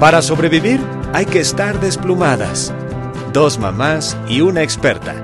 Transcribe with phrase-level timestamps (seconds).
[0.00, 0.80] Para sobrevivir
[1.14, 2.74] hay que estar desplumadas.
[3.32, 5.14] Dos mamás y una experta.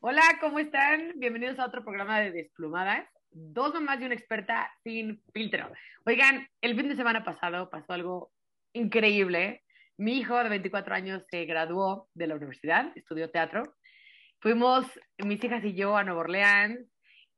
[0.00, 1.12] Hola, ¿cómo están?
[1.16, 3.08] Bienvenidos a otro programa de Desplumadas.
[3.30, 5.72] Dos mamás y una experta sin filtro.
[6.04, 8.30] Oigan, el fin de semana pasado pasó algo
[8.74, 9.64] increíble.
[9.96, 13.62] Mi hijo de 24 años se graduó de la universidad, estudió teatro.
[14.40, 14.86] Fuimos,
[15.18, 16.91] mis hijas y yo, a Nueva Orleans.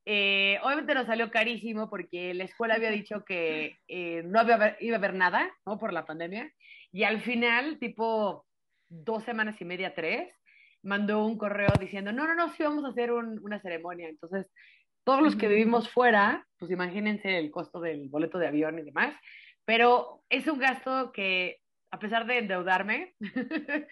[0.06, 4.96] Eh, obviamente nos salió carísimo porque la escuela había dicho que eh, no había, iba
[4.96, 5.78] a haber nada, ¿no?
[5.78, 6.52] Por la pandemia.
[6.92, 8.46] Y al final, tipo
[8.88, 10.30] dos semanas y media, tres,
[10.82, 14.08] mandó un correo diciendo, no, no, no, sí vamos a hacer una ceremonia.
[14.08, 14.52] Entonces,
[15.04, 19.14] todos los que vivimos fuera, pues imagínense el costo del boleto de avión y demás.
[19.64, 21.58] Pero es un gasto que,
[21.90, 23.14] a pesar de endeudarme,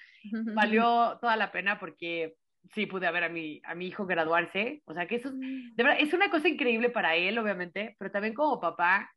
[0.55, 2.35] valió toda la pena porque
[2.71, 4.83] sí pude ver a mi, a mi hijo graduarse.
[4.87, 8.11] O sea, que eso es, de verdad, es una cosa increíble para él, obviamente, pero
[8.11, 9.11] también como papá,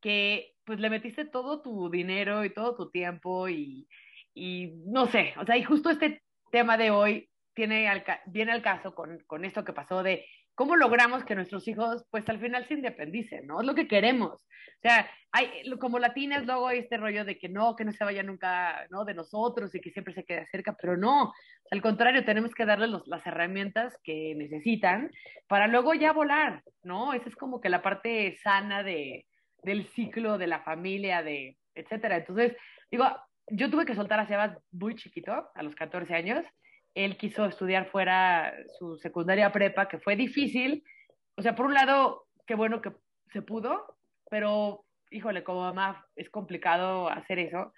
[0.00, 3.88] que pues le metiste todo tu dinero y todo tu tiempo y,
[4.34, 8.62] y no sé, o sea, y justo este tema de hoy tiene al, viene al
[8.62, 10.24] caso con, con esto que pasó de
[10.60, 13.62] ¿cómo logramos que nuestros hijos, pues al final se independicen, ¿no?
[13.62, 14.42] Es lo que queremos.
[14.42, 18.04] O sea, hay, como latinas luego hay este rollo de que no, que no se
[18.04, 19.06] vaya nunca, ¿no?
[19.06, 21.32] De nosotros y que siempre se quede cerca, pero no.
[21.70, 25.10] Al contrario, tenemos que darles las herramientas que necesitan
[25.48, 27.14] para luego ya volar, ¿no?
[27.14, 29.24] Esa es como que la parte sana de,
[29.62, 32.18] del ciclo de la familia, de, etcétera.
[32.18, 32.54] Entonces,
[32.90, 33.06] digo,
[33.46, 36.44] yo tuve que soltar a Sebas muy chiquito, a los 14 años,
[36.94, 40.84] él quiso estudiar fuera su secundaria prepa, que fue difícil.
[41.36, 42.92] O sea, por un lado, qué bueno que
[43.32, 43.96] se pudo,
[44.28, 47.72] pero híjole, como mamá es complicado hacer eso.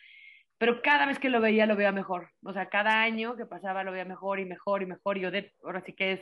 [0.59, 2.31] Pero cada vez que lo veía, lo veía mejor.
[2.45, 5.19] O sea, cada año que pasaba, lo veía mejor y mejor y mejor.
[5.19, 6.21] Y Odette, ahora sí que es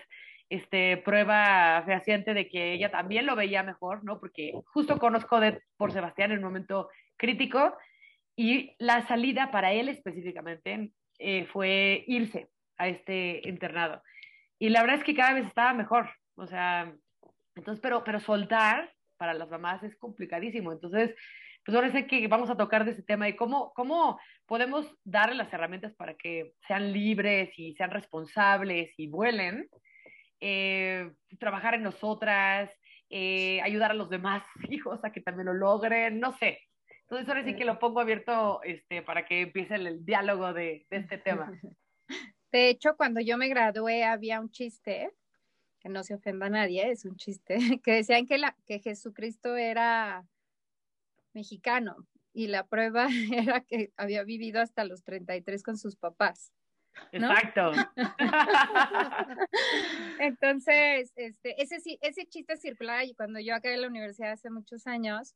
[0.49, 4.19] este, prueba fehaciente de que ella también lo veía mejor, ¿no?
[4.19, 7.77] Porque justo conozco Odette por Sebastián en un momento crítico
[8.35, 12.49] y la salida para él específicamente eh, fue irse
[12.81, 14.03] a este internado.
[14.59, 16.93] Y la verdad es que cada vez estaba mejor, o sea,
[17.55, 20.73] entonces, pero, pero soltar para las mamás es complicadísimo.
[20.73, 21.15] Entonces,
[21.65, 25.35] pues ahora sé que vamos a tocar de ese tema y cómo, cómo podemos darle
[25.35, 29.69] las herramientas para que sean libres y sean responsables y vuelen,
[30.41, 32.71] eh, trabajar en nosotras,
[33.11, 36.59] eh, ayudar a los demás hijos a que también lo logren, no sé.
[37.03, 40.97] Entonces ahora sí que lo pongo abierto este, para que empiece el, diálogo de, de
[40.97, 41.53] este tema.
[42.53, 45.13] De hecho, cuando yo me gradué había un chiste,
[45.81, 49.57] que no se ofenda a nadie, es un chiste, que decían que, la, que Jesucristo
[49.57, 50.27] era
[51.33, 56.53] mexicano y la prueba era que había vivido hasta los 33 con sus papás.
[57.13, 57.71] Exacto.
[60.19, 64.87] Entonces, este, ese, ese chiste circular y cuando yo acabé en la universidad hace muchos
[64.87, 65.35] años.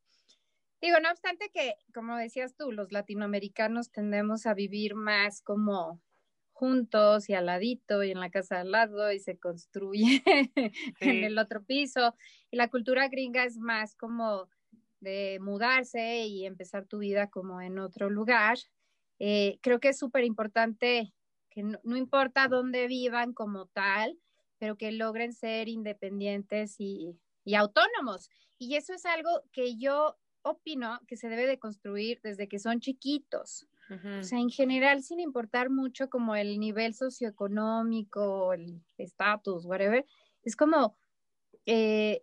[0.81, 6.03] Digo, no obstante que, como decías tú, los latinoamericanos tendemos a vivir más como
[6.55, 10.23] juntos y al ladito y en la casa al lado y se construye
[11.01, 12.15] en el otro piso.
[12.51, 14.49] Y la cultura gringa es más como
[15.01, 18.57] de mudarse y empezar tu vida como en otro lugar.
[19.19, 21.13] Eh, creo que es súper importante
[21.51, 24.19] que no, importa dónde vivan como tal,
[24.59, 28.31] pero que logren ser independientes y, y autónomos.
[28.59, 32.81] Y eso es algo que yo opino que se debe de construir desde que son
[32.81, 33.67] chiquitos.
[33.91, 40.07] O sea, en general, sin importar mucho como el nivel socioeconómico, el estatus, whatever,
[40.43, 40.97] es como,
[41.67, 42.23] eh,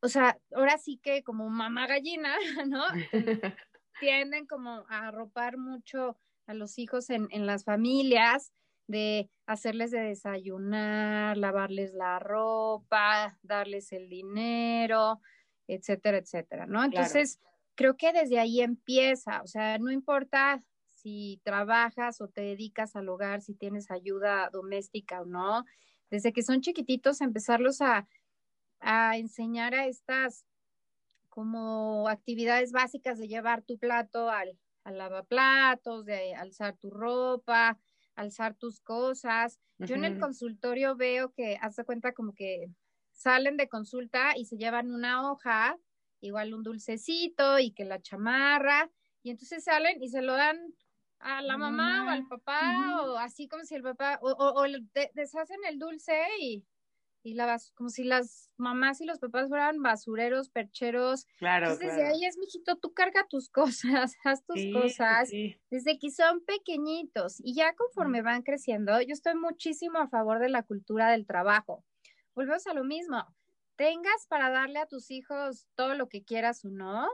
[0.00, 2.34] o sea, ahora sí que como mamá gallina,
[2.68, 2.84] ¿no?
[4.00, 8.52] Tienden como a arropar mucho a los hijos en, en las familias,
[8.86, 15.20] de hacerles de desayunar, lavarles la ropa, darles el dinero,
[15.66, 16.84] etcétera, etcétera, ¿no?
[16.84, 17.40] Entonces,
[17.74, 23.08] creo que desde ahí empieza, o sea, no importa si trabajas o te dedicas al
[23.08, 25.64] hogar, si tienes ayuda doméstica o no,
[26.10, 28.06] desde que son chiquititos empezarlos a,
[28.80, 30.44] a enseñar a estas
[31.28, 37.78] como actividades básicas de llevar tu plato al, al lavaplatos, de alzar tu ropa,
[38.14, 39.58] alzar tus cosas.
[39.78, 42.68] Yo en el consultorio veo que, haz de cuenta como que
[43.10, 45.78] salen de consulta y se llevan una hoja
[46.22, 48.90] igual un dulcecito y que la chamarra,
[49.22, 50.58] y entonces salen y se lo dan
[51.18, 54.64] a la mamá o al papá, o así como si el papá, o, o,
[55.14, 56.64] deshacen el dulce y,
[57.22, 61.26] y la como si las mamás y los papás fueran basureros, percheros.
[61.38, 61.66] Claro.
[61.66, 65.30] Entonces, desde ahí es, mijito, tú carga tus cosas, haz tus cosas,
[65.70, 67.40] desde que son pequeñitos.
[67.44, 71.84] Y ya conforme van creciendo, yo estoy muchísimo a favor de la cultura del trabajo.
[72.34, 73.24] Volvemos a lo mismo
[73.82, 77.08] tengas para darle a tus hijos todo lo que quieras o no,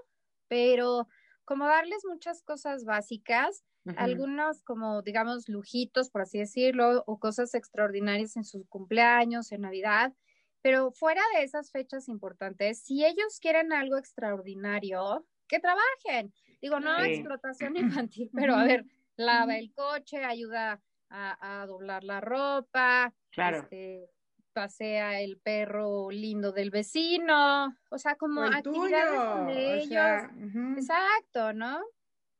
[0.49, 1.09] pero
[1.47, 3.65] como darles muchas cosas básicas,
[3.97, 10.13] algunos como, digamos, lujitos, por así decirlo, o cosas extraordinarias en sus cumpleaños, en Navidad.
[10.61, 16.35] Pero fuera de esas fechas importantes, si ellos quieren algo extraordinario, que trabajen.
[16.61, 18.85] Digo, no explotación infantil, pero a ver,
[19.17, 23.61] lava el coche, ayuda a, doblar la ropa, claro.
[23.61, 24.11] Este,
[24.59, 30.77] pasea el perro lindo del vecino, o sea, como actividades con ellos.
[30.77, 31.81] Exacto, ¿no?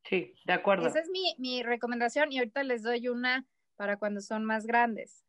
[0.03, 0.89] Sí, de acuerdo.
[0.89, 5.25] Esa es mi, mi recomendación y ahorita les doy una para cuando son más grandes.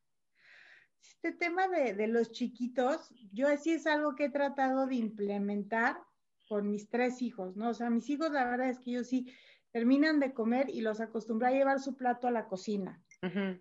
[1.03, 6.01] Este tema de, de, los chiquitos, yo así es algo que he tratado de implementar
[6.47, 7.69] con mis tres hijos, ¿no?
[7.69, 9.31] O sea, mis hijos, la verdad es que ellos sí
[9.71, 12.99] terminan de comer y los acostumbré a llevar su plato a la cocina.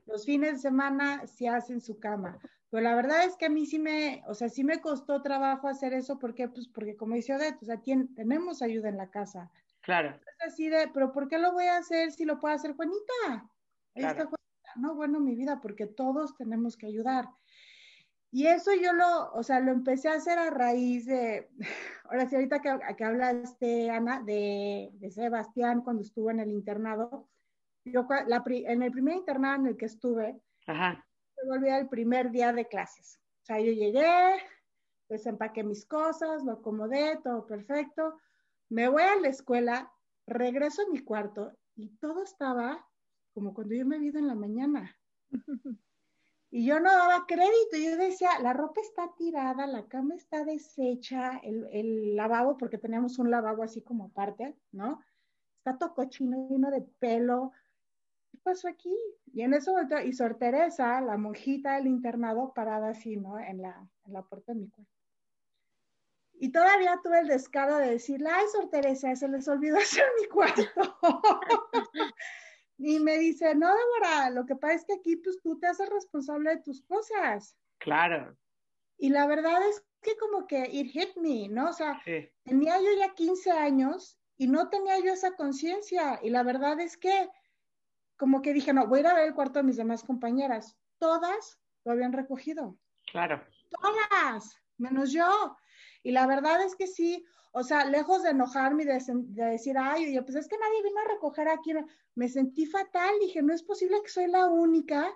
[0.07, 2.39] Los fines de semana se hacen su cama.
[2.71, 5.69] Pero la verdad es que a mí sí me, o sea, sí me costó trabajo
[5.69, 6.19] hacer eso.
[6.19, 6.49] ¿Por qué?
[6.49, 9.51] Pues porque como dice Odette, o sea, tenemos ayuda en la casa.
[9.81, 10.11] Claro.
[10.11, 13.51] Es así de, pero ¿por qué lo voy a hacer si lo puede hacer Juanita?
[13.95, 14.39] Ahí está Juanita.
[14.77, 17.29] No, bueno, mi vida, porque todos tenemos que ayudar.
[18.31, 21.49] Y eso yo lo, o sea, lo empecé a hacer a raíz de,
[22.05, 27.27] ahora sí, ahorita que, que hablaste, Ana, de, de Sebastián cuando estuvo en el internado,
[27.87, 31.08] yo la, en el primer internado en el que estuve, Ajá.
[31.43, 33.21] Me volví el primer día de clases.
[33.43, 34.37] O sea, yo llegué,
[35.09, 38.19] desempaqué mis cosas, lo acomodé, todo perfecto.
[38.69, 39.93] Me voy a la escuela,
[40.27, 42.87] regreso a mi cuarto y todo estaba
[43.33, 44.97] como cuando yo me ido en la mañana.
[46.51, 51.37] Y yo no daba crédito, yo decía, la ropa está tirada, la cama está deshecha,
[51.43, 54.99] el, el lavabo, porque teníamos un lavabo así como aparte, ¿no?
[55.59, 57.53] Está todo cochino, lleno de pelo,
[58.39, 58.95] pasó aquí?
[59.33, 63.39] Y en eso volteó, y Sor Teresa, la monjita del internado, parada así, ¿no?
[63.39, 64.93] En la, en la puerta de mi cuarto.
[66.41, 70.29] Y todavía tuve el descaro de decirle, ay, Sor Teresa, se les olvidó hacer mi
[70.29, 70.63] cuarto.
[72.79, 75.89] y me dice, no, Débora, lo que pasa es que aquí, pues, tú te haces
[75.89, 77.57] responsable de tus cosas.
[77.79, 78.37] Claro.
[78.99, 81.71] Y la verdad es que como que it hit me, ¿no?
[81.71, 82.01] O sea,
[82.45, 86.21] tenía yo ya 15 años y no tenía yo esa conciencia.
[86.23, 87.29] Y la verdad es que
[88.19, 90.77] como que dije, no, voy a ir a ver el cuarto de mis demás compañeras.
[90.99, 92.77] Todas lo habían recogido.
[93.11, 93.43] Claro.
[93.71, 95.57] Todas, menos yo.
[96.03, 100.07] Y la verdad es que sí, o sea, lejos de enojarme y de, decir, ay,
[100.07, 101.73] oye, pues es que nadie vino a recoger aquí,
[102.17, 103.15] me sentí fatal.
[103.21, 105.09] Dije, no es posible que soy la única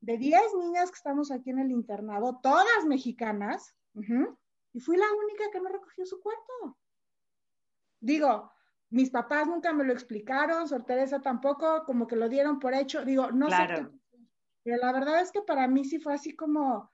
[0.00, 3.74] de 10 niñas que estamos aquí en el internado, todas mexicanas,
[4.72, 6.78] y fui la única que no recogió su cuarto.
[8.00, 8.50] Digo,
[8.90, 13.04] mis papás nunca me lo explicaron, Sor Teresa tampoco, como que lo dieron por hecho.
[13.04, 13.86] Digo, no sé qué.
[14.62, 16.90] Pero la verdad es que para mí sí fue así como,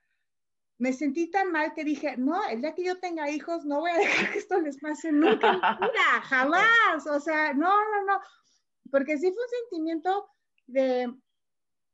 [0.77, 3.91] me sentí tan mal que dije, no, el día que yo tenga hijos, no voy
[3.91, 5.59] a dejar que esto les pase nunca,
[6.23, 7.07] jamás.
[7.07, 8.19] O sea, no, no, no.
[8.91, 10.29] Porque sí fue un sentimiento
[10.67, 11.13] de,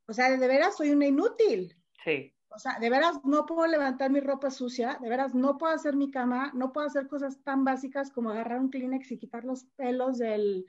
[0.08, 1.76] o sea, de, de veras soy una inútil.
[2.04, 2.34] Sí.
[2.50, 5.96] O sea, de veras no puedo levantar mi ropa sucia, de veras no puedo hacer
[5.96, 9.66] mi cama, no puedo hacer cosas tan básicas como agarrar un Kleenex y quitar los
[9.76, 10.66] pelos del,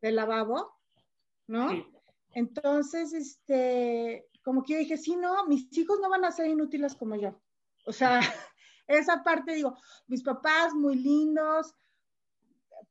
[0.00, 0.72] del lavabo,
[1.46, 1.70] ¿no?
[2.32, 6.94] Entonces, este, como que yo dije, sí, no, mis hijos no van a ser inútiles
[6.94, 7.40] como yo.
[7.84, 8.20] O sea,
[8.86, 9.76] esa parte, digo,
[10.06, 11.74] mis papás muy lindos,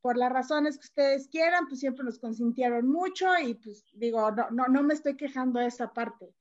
[0.00, 4.50] por las razones que ustedes quieran, pues siempre nos consintieron mucho y pues digo, no,
[4.50, 6.34] no, no me estoy quejando de esa parte.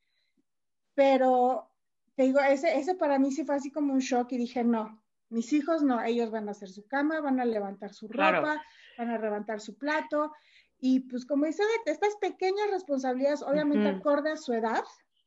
[0.94, 1.69] Pero
[2.20, 5.02] te digo, ese, ese para mí sí fue así como un shock y dije, no,
[5.30, 8.62] mis hijos no, ellos van a hacer su cama, van a levantar su ropa,
[8.98, 10.34] van a levantar su plato.
[10.80, 14.84] Y pues como dice, estas pequeñas responsabilidades, obviamente acorde a su edad,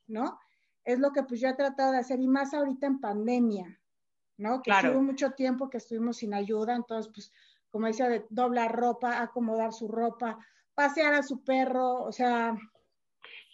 [0.06, 0.38] ¿no?
[0.84, 3.80] Es lo que pues yo he tratado de hacer y más ahorita en pandemia,
[4.36, 4.60] ¿no?
[4.60, 7.32] Que hubo mucho tiempo que estuvimos sin ayuda, entonces pues
[7.70, 10.36] como decía, de doblar ropa, acomodar su ropa,
[10.74, 12.54] pasear a su perro, o sea...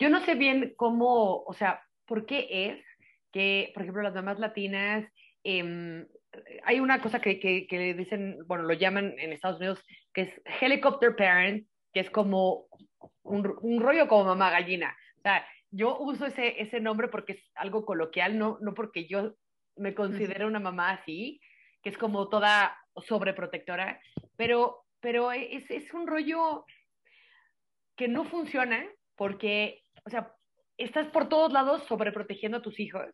[0.01, 2.88] Yo no sé bien cómo, o sea, por qué es
[3.33, 5.05] que, por ejemplo, las mamás latinas,
[5.45, 6.07] em,
[6.65, 9.83] hay una cosa que, que, dicen, bueno, lo llaman en Estados Unidos,
[10.13, 12.67] que es helicopter parent, que es como
[13.23, 14.97] un, un rollo como mamá gallina.
[15.19, 19.35] O sea, yo uso ese, ese nombre porque es algo coloquial, no, no porque yo
[19.77, 21.41] me considero una mamá así,
[21.83, 24.01] que es como toda sobreprotectora,
[24.37, 26.65] pero, pero es, es un rollo
[27.97, 28.85] que no funciona
[29.17, 30.35] porque, o sea,
[30.79, 33.07] estás por todos lados sobreprotegiendo a tus hijos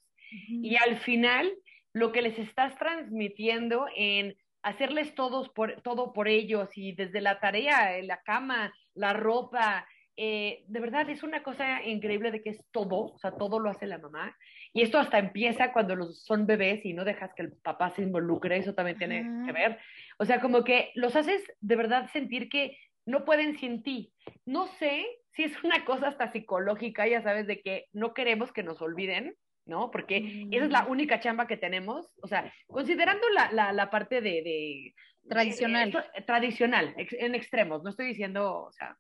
[0.49, 1.52] y al final
[1.92, 7.38] lo que les estás transmitiendo en hacerles todos por, todo por ellos y desde la
[7.38, 12.64] tarea, la cama, la ropa, eh, de verdad es una cosa increíble de que es
[12.71, 14.37] todo, o sea, todo lo hace la mamá.
[14.73, 18.02] Y esto hasta empieza cuando los, son bebés y no dejas que el papá se
[18.02, 19.78] involucre, eso también tiene que ver.
[20.18, 24.12] O sea, como que los haces de verdad sentir que no pueden sin ti.
[24.47, 25.04] No sé
[25.35, 29.35] si es una cosa hasta psicológica, ya sabes, de que no queremos que nos olviden,
[29.67, 29.91] ¿no?
[29.91, 34.95] Porque esa es la única chamba que tenemos, o sea, considerando la, la, parte de...
[35.29, 35.93] tradicional.
[36.26, 38.97] tradicional, en extremos, no estoy diciendo, o sea,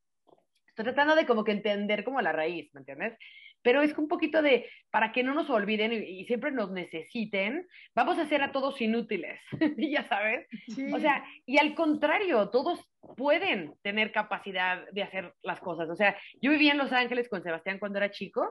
[0.68, 3.16] estoy tratando de como que entender como la raíz, ¿me entiendes?
[3.64, 8.18] Pero es un poquito de, para que no nos olviden y, siempre nos necesiten, vamos
[8.18, 9.40] a hacer a todos inútiles,
[9.78, 10.46] ya sabes.
[10.92, 15.88] O sea, y al contrario, todos pueden tener capacidad de hacer las cosas.
[15.88, 18.46] O sea, yo viví en Los Ángeles con Sebastián cuando era chico,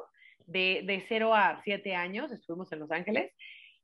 [0.48, 3.32] de, de 0 a 7 años, estuvimos en Los Ángeles.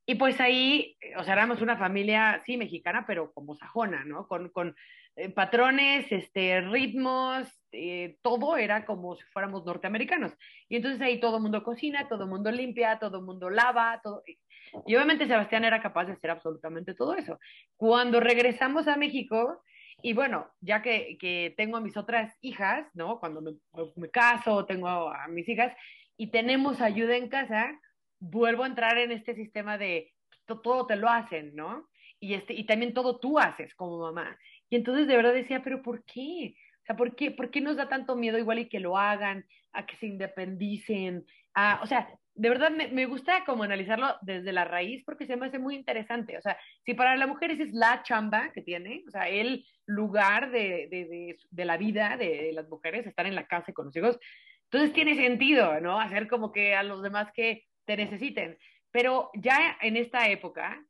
[0.06, 4.26] Y pues ahí, o sea, éramos una familia, sí, mexicana, pero como sajona, ¿no?
[4.26, 4.74] Con, con
[5.16, 10.32] eh, patrones, este, ritmos, eh, todo era como si fuéramos norteamericanos.
[10.68, 14.00] Y entonces ahí todo el mundo cocina, todo el mundo limpia, todo el mundo lava,
[14.02, 14.22] todo.
[14.86, 17.38] Y obviamente Sebastián era capaz de hacer absolutamente todo eso.
[17.76, 19.62] Cuando regresamos a México,
[20.02, 23.18] y bueno, ya que, que tengo a mis otras hijas, ¿no?
[23.20, 23.52] Cuando me,
[23.96, 25.74] me caso, tengo a mis hijas
[26.16, 27.78] y tenemos ayuda en casa,
[28.18, 30.12] vuelvo a entrar en este sistema de
[30.58, 31.88] todo te lo hacen, ¿no?
[32.18, 34.36] Y, este, y también todo tú haces como mamá.
[34.70, 36.54] Y entonces de verdad decía, pero ¿por qué?
[36.82, 39.44] O sea, ¿por qué, ¿por qué nos da tanto miedo igual y que lo hagan,
[39.72, 41.26] a que se independicen?
[41.54, 45.36] A, o sea, de verdad me, me, gusta como analizarlo desde la raíz porque se
[45.36, 46.38] me hace muy interesante.
[46.38, 49.66] O sea, si para la mujer esa es la chamba que tiene, o sea, el
[49.84, 53.86] lugar de, de, de, de la vida de, las mujeres, estar en la casa con
[53.86, 54.18] los hijos,
[54.64, 56.00] entonces tiene sentido, ¿no?
[56.00, 58.56] Hacer como que a los demás que te necesiten.
[58.92, 60.82] Pero ya en esta época,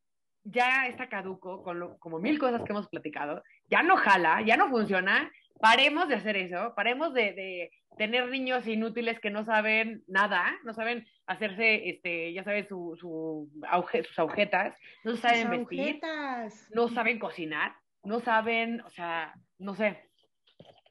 [0.45, 4.69] ya está caduco, con como mil cosas que hemos platicado, ya no jala, ya no
[4.69, 10.59] funciona, paremos de hacer eso, paremos de, de tener niños inútiles que no saben nada,
[10.65, 13.50] no saben hacerse, este, ya sabes, su, su
[14.07, 14.75] sus agujetas,
[15.05, 16.00] no saben vestir,
[16.75, 20.03] no saben cocinar, no saben, o sea, no sé.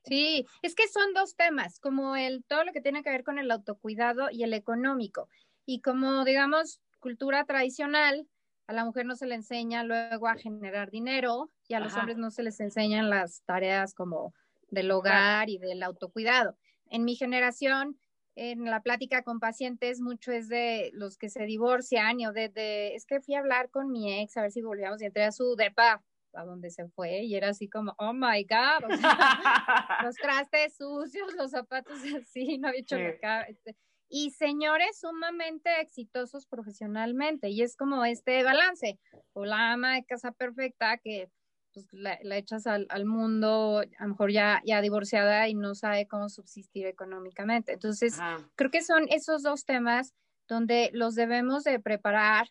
[0.06, 3.38] Sí, es que son dos temas, como el todo lo que tiene que ver con
[3.38, 5.30] el autocuidado y el económico.
[5.66, 8.28] Y como, digamos, cultura tradicional,
[8.70, 12.18] a la mujer no se le enseña luego a generar dinero y a los hombres
[12.18, 14.36] no se les enseñan las tareas como
[14.70, 16.56] del hogar y del autocuidado.
[16.86, 18.00] En mi generación,
[18.36, 22.94] en la plática con pacientes, mucho es de los que se divorcian y o de,
[22.94, 25.32] es que fui a hablar con mi ex a ver si volvíamos y entré a
[25.32, 26.04] su depa
[26.36, 28.88] a donde se fue y era así como, oh my God,
[30.04, 33.76] los trastes sucios, los zapatos así, no había hecho la este,
[34.10, 37.50] y señores sumamente exitosos profesionalmente.
[37.50, 39.00] Y es como este balance,
[39.34, 41.30] o la ama de casa perfecta que
[41.74, 46.30] pues, la, echas al, mundo, a lo mejor ya, ya divorciada y no sabe cómo
[46.30, 47.74] subsistir económicamente.
[47.74, 48.18] Entonces,
[48.56, 50.14] creo que son esos dos temas
[50.48, 52.48] donde los debemos de preparar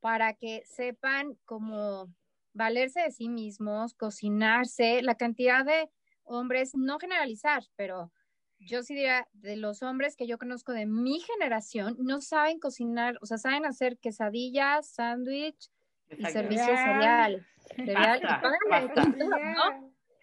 [0.00, 2.12] para que sepan cómo
[2.52, 5.88] valerse de sí mismos, cocinarse, la cantidad de
[6.24, 8.12] hombres, no generalizar, pero
[8.60, 13.18] yo sí diría, de los hombres que yo conozco de mi generación, no saben cocinar,
[13.20, 15.70] o sea, saben hacer quesadillas, sándwich
[16.16, 17.46] y servicio cereal.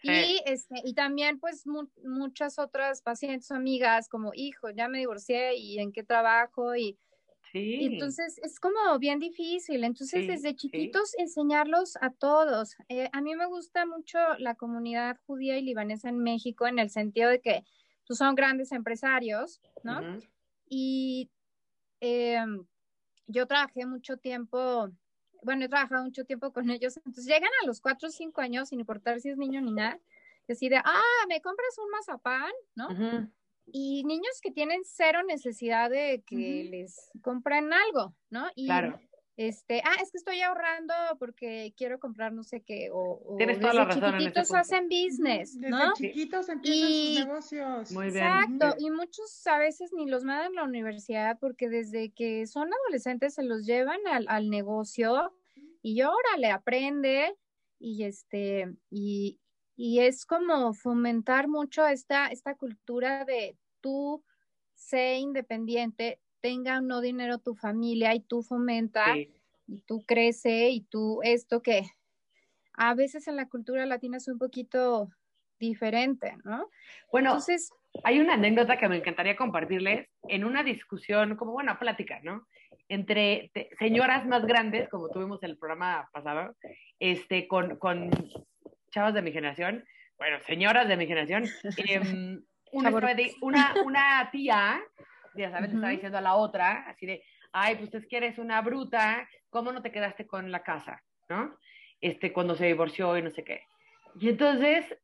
[0.02, 1.64] y, este, y también pues
[2.04, 6.98] muchas otras pacientes amigas como, hijo, ya me divorcié y en qué trabajo y,
[7.58, 9.84] entonces es como bien difícil.
[9.84, 12.76] Entonces desde chiquitos enseñarlos a todos.
[12.88, 16.90] Eh, a mí me gusta mucho la comunidad judía y libanesa en México en el
[16.90, 17.64] sentido de que
[18.06, 20.18] pues son grandes empresarios, ¿no?
[20.68, 21.30] Y
[22.00, 22.44] eh,
[23.26, 24.90] yo trabajé mucho tiempo,
[25.42, 28.68] bueno, he trabajado mucho tiempo con ellos, entonces llegan a los cuatro o cinco años,
[28.68, 29.98] sin importar si es niño ni nada,
[30.46, 33.28] decide, ah, me compras un mazapán, ¿no?
[33.66, 38.48] Y niños que tienen cero necesidad de que les compren algo, ¿no?
[38.54, 39.00] Y claro
[39.36, 43.74] este, ah, es que estoy ahorrando porque quiero comprar no sé qué, o, Tienes toda
[43.74, 45.90] la razón chiquititos hacen business, ¿no?
[45.90, 47.92] Desde chiquitos empiezan sus negocios.
[47.92, 48.24] Muy bien.
[48.24, 52.70] Exacto, y muchos a veces ni los mandan a la universidad porque desde que son
[52.72, 55.34] adolescentes se los llevan al, al negocio
[55.82, 57.36] y órale, aprende
[57.78, 59.38] y este, y,
[59.76, 64.24] y es como fomentar mucho esta, esta cultura de tú
[64.74, 70.82] sé independiente, tenga o no dinero tu familia y tú fomenta y tú crece y
[70.82, 71.82] tú esto que
[72.74, 75.10] a veces en la cultura latina es un poquito
[75.58, 76.68] diferente, ¿no?
[77.10, 77.70] Bueno, entonces
[78.04, 82.46] hay una anécdota que me encantaría compartirles en una discusión, como buena plática, ¿no?
[82.88, 86.54] Entre señoras más grandes, como tuvimos en el programa pasado,
[87.00, 88.10] este, con, con
[88.90, 89.84] chavas de mi generación,
[90.18, 91.44] bueno, señoras de mi generación,
[91.78, 92.90] em, una,
[93.40, 94.82] una, una tía
[95.36, 98.60] ya sabes, estaba diciendo a la otra, así de, ay, pues es que eres una
[98.60, 101.02] bruta, ¿cómo no te quedaste con la casa?
[101.28, 101.56] ¿No?
[102.00, 103.62] Este, cuando se divorció y no sé qué.
[104.20, 104.96] Y entonces,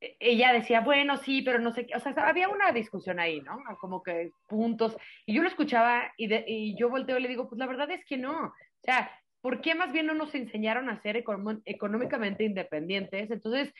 [0.00, 3.40] e, ella decía, bueno, sí, pero no sé qué, o sea, había una discusión ahí,
[3.40, 3.58] ¿no?
[3.80, 7.58] Como que puntos, y yo lo escuchaba y, y yo volteo y le digo, pues
[7.58, 11.00] la verdad es que no, o sea, ¿por qué más bien no nos enseñaron a
[11.00, 13.30] ser económicamente independientes?
[13.30, 13.72] Entonces,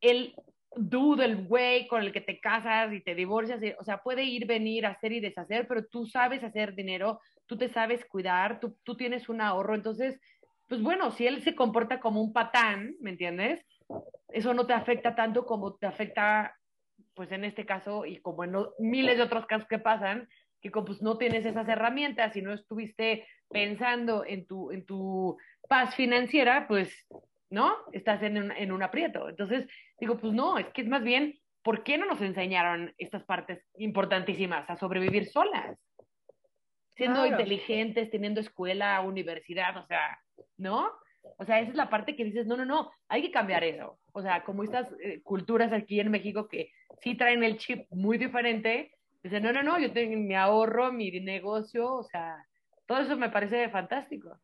[0.00, 0.34] el
[0.76, 4.46] dude, el güey con el que te casas y te divorcias, o sea, puede ir,
[4.46, 8.96] venir, hacer y deshacer, pero tú sabes hacer dinero, tú te sabes cuidar, tú, tú
[8.96, 10.20] tienes un ahorro, entonces,
[10.68, 13.64] pues bueno, si él se comporta como un patán, ¿me entiendes?
[14.30, 16.56] Eso no te afecta tanto como te afecta,
[17.14, 20.28] pues en este caso y como en miles de otros casos que pasan,
[20.60, 25.36] que como pues no tienes esas herramientas y no estuviste pensando en tu, en tu
[25.68, 27.06] paz financiera, pues,
[27.54, 27.76] ¿no?
[27.92, 29.28] Estás en un, en un aprieto.
[29.28, 29.66] Entonces,
[30.00, 33.64] digo, pues no, es que es más bien, ¿por qué no nos enseñaron estas partes
[33.78, 35.78] importantísimas a sobrevivir solas?
[36.96, 40.18] Siendo inteligentes, teniendo escuela, universidad, o sea,
[40.58, 40.90] ¿no?
[41.38, 43.98] O sea, esa es la parte que dices, no, no, no, hay que cambiar eso.
[44.12, 48.18] O sea, como estas eh, culturas aquí en México que sí traen el chip muy
[48.18, 48.92] diferente,
[49.22, 52.36] dicen, no, no, no, yo tengo mi ahorro, mi negocio, o sea,
[52.86, 54.40] todo eso me parece fantástico.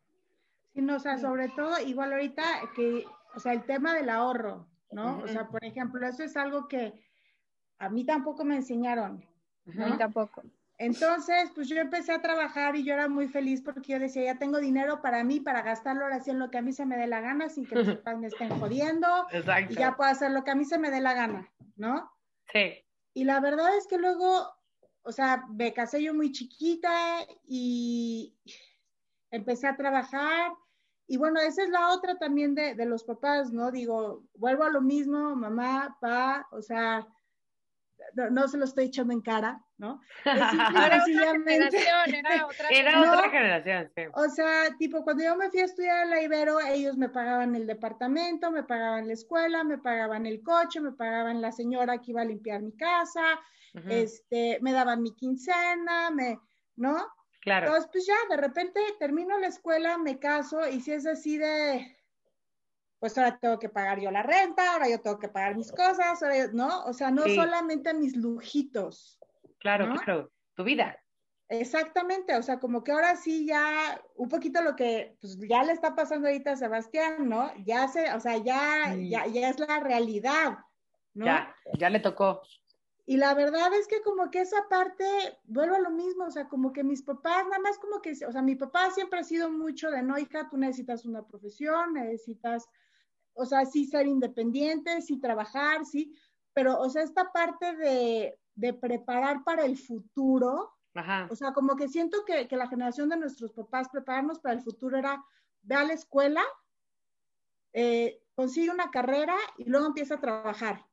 [0.74, 2.42] Sí, no, o sea, sobre todo, igual ahorita
[2.74, 5.18] que, o sea, el tema del ahorro, ¿no?
[5.18, 6.92] O sea, por ejemplo, eso es algo que
[7.78, 9.24] a mí tampoco me enseñaron.
[9.66, 10.42] A mí tampoco.
[10.78, 14.38] Entonces, pues yo empecé a trabajar y yo era muy feliz porque yo decía, ya
[14.38, 16.96] tengo dinero para mí, para gastarlo ahora sí en lo que a mí se me
[16.96, 19.06] dé la gana, sin que mis papás me estén jodiendo.
[19.30, 19.74] Exacto.
[19.74, 22.10] Y ya puedo hacer lo que a mí se me dé la gana, ¿no?
[22.50, 22.82] Sí.
[23.12, 24.48] Y la verdad es que luego,
[25.02, 26.90] o sea, me casé yo muy chiquita
[27.46, 28.34] y
[29.30, 30.52] empecé a trabajar.
[31.06, 33.70] Y bueno, esa es la otra también de, de los papás, ¿no?
[33.70, 37.06] Digo, vuelvo a lo mismo, mamá, papá, o sea,
[38.30, 40.00] no, se lo estoy echando en cara, ¿no?
[40.24, 44.02] era otra generación, era otra, era otra generación, sí.
[44.14, 47.54] O sea, tipo, cuando yo me fui a estudiar en la Ibero, ellos me pagaban
[47.54, 52.10] el departamento, me pagaban la escuela, me pagaban el coche, me pagaban la señora que
[52.10, 53.40] iba a limpiar mi casa,
[53.88, 56.40] este, me daban mi quincena, me,
[56.76, 57.06] ¿no?
[57.40, 57.66] Claro.
[57.66, 61.96] Entonces, pues ya, de repente termino la escuela, me caso, y si es así de,
[62.98, 66.20] pues ahora tengo que pagar yo la renta, ahora yo tengo que pagar mis cosas,
[66.52, 66.84] ¿no?
[66.84, 69.18] O sea, no solamente mis lujitos.
[69.58, 71.02] Claro, claro, tu vida.
[71.48, 75.72] Exactamente, o sea, como que ahora sí ya, un poquito lo que pues, ya le
[75.72, 77.52] está pasando ahorita a Sebastián, ¿no?
[77.64, 80.58] Ya se, o sea, ya, ya, ya es la realidad,
[81.14, 81.24] ¿no?
[81.24, 82.42] Ya, ya le tocó.
[83.06, 85.04] Y la verdad es que como que esa parte,
[85.44, 88.32] vuelvo a lo mismo, o sea, como que mis papás, nada más como que, o
[88.32, 92.68] sea, mi papá siempre ha sido mucho de, no, hija, tú necesitas una profesión, necesitas
[93.34, 96.14] o sea, sí ser independiente, sí trabajar, sí,
[96.52, 100.76] pero, o sea, esta parte de, de preparar para el futuro,
[101.30, 104.60] o sea, como que siento que, que, la generación de nuestros papás prepararnos para el
[104.60, 105.24] futuro era,
[105.62, 106.42] ve a la escuela,
[107.72, 110.84] eh, consigue una carrera y luego empieza a trabajar,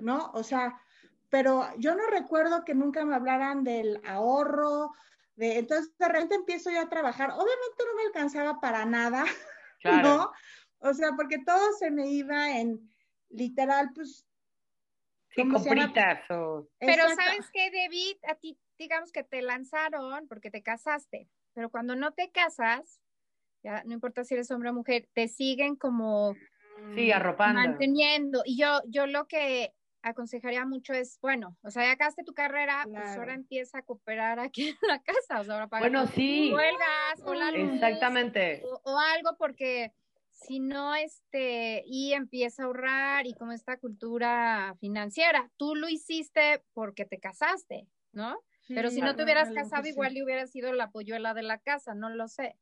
[0.00, 0.32] ¿no?
[0.34, 0.80] O sea,
[1.28, 4.92] pero yo no recuerdo que nunca me hablaran del ahorro,
[5.34, 9.24] de, entonces de repente empiezo yo a trabajar, obviamente no me alcanzaba para nada,
[9.84, 10.32] ¿no?
[10.78, 12.80] O sea, porque todo se me iba en
[13.30, 14.26] literal, pues.
[15.30, 16.68] Sí, compritas o.
[16.78, 21.94] Pero sabes que, David, a ti, digamos que te lanzaron porque te casaste, pero cuando
[21.94, 23.00] no te casas,
[23.62, 26.34] ya no importa si eres hombre o mujer, te siguen como.
[26.94, 27.60] Sí, arropando.
[27.60, 28.42] Manteniendo.
[28.44, 29.74] Y yo, yo lo que
[30.06, 34.38] aconsejaría mucho es, bueno, o sea, ya acabaste tu carrera, pues ahora empieza a cooperar
[34.38, 36.52] aquí en la casa, o sea, ahora para bueno, sí.
[36.52, 38.62] huelgas o la Exactamente.
[38.64, 39.92] o, algo porque
[40.30, 45.50] si no, este, y empieza a ahorrar y como esta cultura financiera.
[45.56, 48.38] Tú lo hiciste porque te casaste, ¿no?
[48.68, 51.94] Pero si no te hubieras casado, igual le hubiera sido la polluela de la casa,
[51.94, 52.56] no lo sé.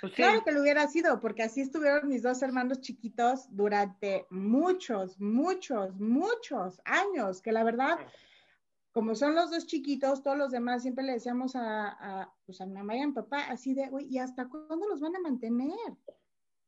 [0.00, 5.18] Pues claro que lo hubiera sido, porque así estuvieron mis dos hermanos chiquitos durante muchos,
[5.20, 7.98] muchos, muchos años, que la verdad,
[8.92, 12.66] como son los dos chiquitos, todos los demás siempre le decíamos a, a, pues a
[12.66, 15.20] mi mamá y a mi papá, así de, uy, ¿y hasta cuándo los van a
[15.20, 15.74] mantener?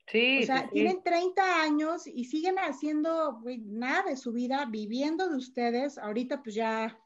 [0.07, 0.42] Sí.
[0.42, 5.99] O sea, tienen 30 años y siguen haciendo nada de su vida, viviendo de ustedes.
[5.99, 6.97] Ahorita pues ya,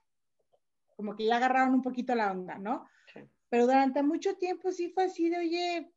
[0.97, 2.87] como que ya agarraron un poquito la onda, ¿no?
[3.51, 5.91] Pero durante mucho tiempo sí fue así de, oye,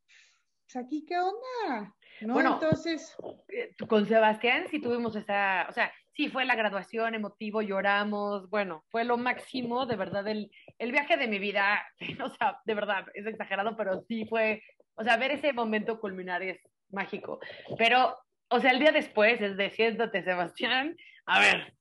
[0.66, 2.34] pues aquí qué onda, ¿no?
[2.34, 3.16] Bueno, Entonces.
[3.48, 8.84] Eh, con Sebastián sí tuvimos esa, o sea, sí fue la graduación, emotivo, lloramos, bueno,
[8.90, 11.86] fue lo máximo, de verdad, el, el viaje de mi vida,
[12.24, 14.64] o sea, de verdad, es exagerado, pero sí fue,
[14.96, 17.40] o sea, ver ese momento culminar es mágico.
[17.78, 18.18] Pero,
[18.50, 20.96] o sea, el día después es de siéntate, Sebastián.
[21.26, 21.74] A ver.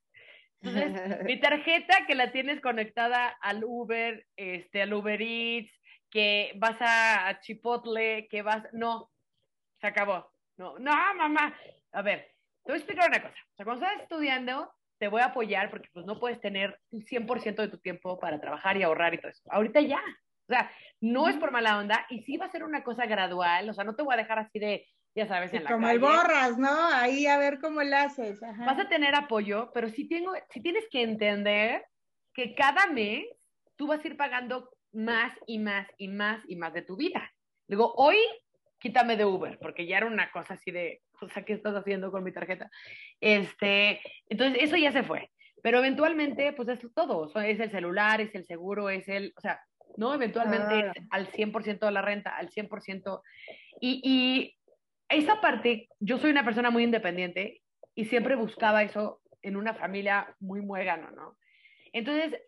[0.62, 0.92] Entonces,
[1.24, 5.72] mi tarjeta que la tienes conectada al Uber, este, al Uber Eats,
[6.10, 8.64] que vas a, Chipotle, que vas.
[8.72, 9.10] No,
[9.80, 10.30] se acabó.
[10.56, 11.54] No, no, mamá.
[11.92, 13.34] A ver, te voy a explicar una cosa.
[13.34, 17.04] O sea, cuando estás estudiando, te voy a apoyar porque pues no puedes tener el
[17.04, 19.42] 100% de tu tiempo para trabajar y ahorrar y todo eso.
[19.50, 20.02] Ahorita ya.
[20.48, 20.70] O sea,
[21.00, 23.68] no es por mala onda y sí va a ser una cosa gradual.
[23.68, 25.98] O sea, no te voy a dejar así de, ya sabes, en la Como el
[25.98, 26.70] borras, ¿no?
[26.92, 28.40] Ahí a ver cómo le haces.
[28.40, 31.84] Vas a tener apoyo, pero sí, tengo, sí tienes que entender
[32.34, 33.26] que cada mes
[33.76, 37.30] tú vas a ir pagando más y más y más y más de tu vida.
[37.66, 38.16] Digo, hoy
[38.78, 42.10] quítame de Uber, porque ya era una cosa así de, o sea, ¿qué estás haciendo
[42.10, 42.68] con mi tarjeta?
[43.20, 45.30] Este, entonces, eso ya se fue.
[45.62, 47.30] Pero eventualmente, pues es todo.
[47.40, 49.60] Es el celular, es el seguro, es el, o sea,
[49.96, 50.12] ¿no?
[50.12, 50.92] Eventualmente ah.
[51.10, 53.22] al 100% de la renta, al 100%.
[53.80, 54.56] Y, y
[55.14, 57.62] esa parte, yo soy una persona muy independiente
[57.94, 61.36] y siempre buscaba eso en una familia muy muégano, ¿no?
[61.92, 62.40] Entonces,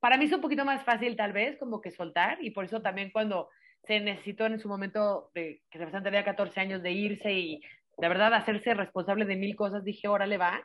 [0.00, 2.82] para mí es un poquito más fácil tal vez como que soltar y por eso
[2.82, 3.48] también cuando
[3.86, 7.60] se necesitó en su momento de que se tenía 14 años de irse y
[7.98, 10.62] de verdad hacerse responsable de mil cosas, dije, órale va.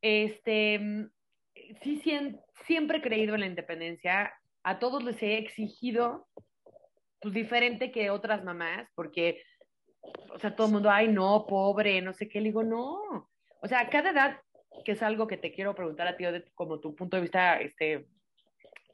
[0.00, 0.80] Este,
[1.82, 2.02] sí,
[2.66, 6.26] siempre he creído en la independencia, a todos les he exigido
[7.20, 9.42] pues diferente que otras mamás, porque,
[10.02, 13.28] o sea, todo el mundo, ay, no, pobre, no sé qué, le digo, no.
[13.60, 14.40] O sea, a cada edad,
[14.84, 18.06] que es algo que te quiero preguntar a ti, como tu punto de vista, este,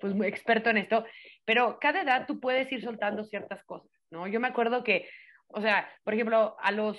[0.01, 1.05] pues muy experto en esto,
[1.45, 4.27] pero cada edad tú puedes ir soltando ciertas cosas, ¿no?
[4.27, 5.09] Yo me acuerdo que,
[5.49, 6.99] o sea, por ejemplo, a los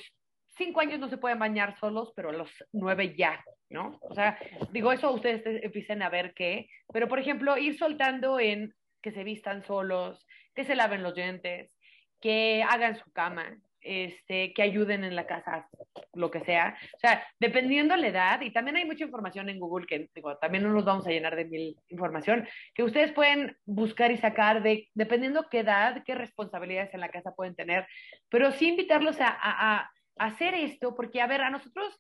[0.58, 4.00] cinco años no se pueden bañar solos, pero a los nueve ya, ¿no?
[4.02, 4.40] O sea,
[4.72, 9.24] digo, eso ustedes empiecen a ver qué, pero por ejemplo, ir soltando en que se
[9.24, 11.72] vistan solos, que se laven los dientes,
[12.20, 15.68] que hagan su cama, este, que ayuden en la casa,
[16.14, 16.78] lo que sea.
[16.96, 20.64] O sea, dependiendo la edad, y también hay mucha información en Google que digo, también
[20.64, 24.90] no nos vamos a llenar de mil información, que ustedes pueden buscar y sacar de,
[24.94, 27.88] dependiendo qué edad, qué responsabilidades en la casa pueden tener,
[28.30, 31.98] pero sí invitarlos a, a, a hacer esto, porque, a ver, a nosotros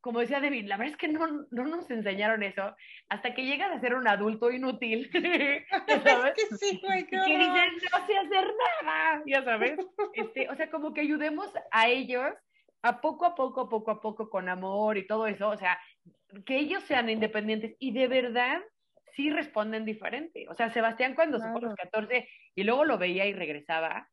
[0.00, 2.74] como decía David, la verdad es que no, no nos enseñaron eso
[3.08, 5.10] hasta que llegas a ser un adulto inútil.
[6.04, 6.34] ¿sabes?
[6.36, 9.78] Es que sí, güey, Que dicen, no sé hacer nada, ya sabes.
[10.14, 12.34] Este, o sea, como que ayudemos a ellos
[12.82, 15.48] a poco a poco, poco a poco, con amor y todo eso.
[15.48, 15.78] O sea,
[16.46, 18.60] que ellos sean independientes y de verdad
[19.14, 20.46] sí responden diferente.
[20.48, 24.08] O sea, Sebastián cuando se fue a los 14 y luego lo veía y regresaba,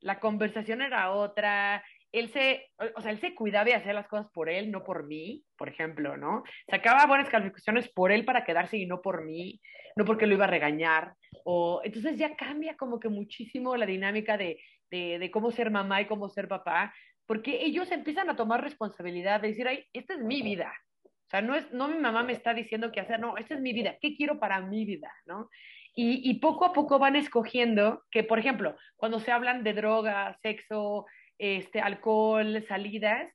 [0.00, 1.82] la conversación era otra,
[2.14, 5.04] él se, o sea, él se cuidaba de hacer las cosas por él, no por
[5.04, 6.44] mí, por ejemplo, ¿no?
[6.70, 9.60] Sacaba buenas calificaciones por él para quedarse y no por mí,
[9.96, 11.14] no porque lo iba a regañar.
[11.44, 14.60] O, entonces ya cambia como que muchísimo la dinámica de,
[14.92, 16.94] de, de cómo ser mamá y cómo ser papá,
[17.26, 20.72] porque ellos empiezan a tomar responsabilidad de decir, ay, esta es mi vida.
[21.04, 23.60] O sea, no es, no mi mamá me está diciendo qué hacer, no, esta es
[23.60, 25.50] mi vida, ¿qué quiero para mi vida, no?
[25.96, 30.36] Y, y poco a poco van escogiendo que, por ejemplo, cuando se hablan de droga,
[30.42, 31.06] sexo,
[31.38, 33.30] este, alcohol, salidas,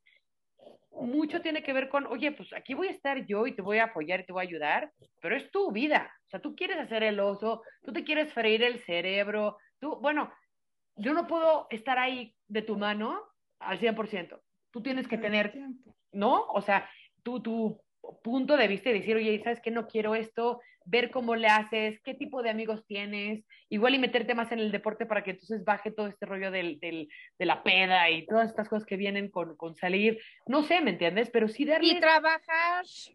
[0.92, 3.78] mucho tiene que ver con, oye, pues aquí voy a estar yo y te voy
[3.78, 6.12] a apoyar y te voy a ayudar, pero es tu vida.
[6.28, 10.32] O sea, tú quieres hacer el oso, tú te quieres freír el cerebro, tú, bueno,
[10.96, 13.22] yo no puedo estar ahí de tu mano
[13.60, 14.42] al 100%.
[14.72, 15.54] Tú tienes que tener,
[16.12, 16.46] ¿no?
[16.48, 16.90] O sea,
[17.24, 17.82] tú, tu
[18.24, 19.72] punto de vista y decir, oye, ¿sabes qué?
[19.72, 24.34] No quiero esto, ver cómo le haces, qué tipo de amigos tienes, igual y meterte
[24.34, 27.64] más en el deporte para que entonces baje todo este rollo del, del, de la
[27.64, 31.30] peda y todas estas cosas que vienen con, con salir, no sé, ¿me entiendes?
[31.30, 31.94] Pero sí darle...
[31.94, 33.06] Y trabajar, sí,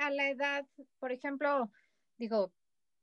[0.00, 0.66] a la edad,
[1.00, 1.70] por ejemplo,
[2.16, 2.52] digo,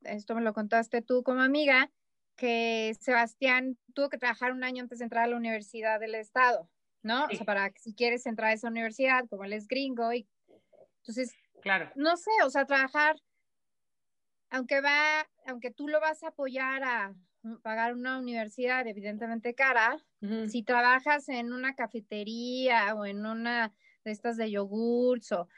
[0.02, 1.90] esto me lo contaste tú como amiga,
[2.36, 6.68] que Sebastián tuvo que trabajar un año antes de entrar a la Universidad del Estado,
[7.02, 7.24] ¿no?
[7.24, 10.26] O sea, para si quieres entrar a esa universidad, como él es gringo, y
[10.98, 11.90] entonces Claro.
[11.94, 13.16] No sé, o sea, trabajar,
[14.50, 17.14] aunque va, aunque tú lo vas a apoyar a
[17.62, 19.98] pagar una universidad evidentemente cara,
[20.48, 25.48] si trabajas en una cafetería o en una de estas de yogurts o,